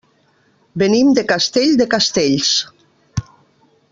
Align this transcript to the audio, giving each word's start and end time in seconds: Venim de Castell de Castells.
Venim 0.81 1.11
de 1.19 1.25
Castell 1.33 1.77
de 1.83 1.87
Castells. 1.93 2.51